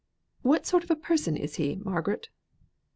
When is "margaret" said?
1.75-2.29